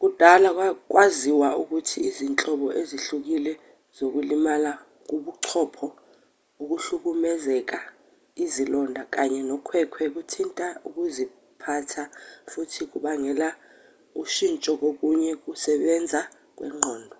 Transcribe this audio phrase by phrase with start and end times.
[0.00, 0.48] kudala
[0.90, 3.52] kwaziwa ukuthi izinhlobo ezihlukile
[3.96, 4.72] zokulimala
[5.08, 5.86] kobuchopho
[6.62, 7.78] ukuhlukumezeka
[8.44, 12.02] izilonda kanye nokhwekhwe kuthinta ukuziphatha
[12.50, 13.48] futhi kubangela
[14.22, 16.20] ushintsho kokunye kokusebenza
[16.56, 17.16] kwengqondo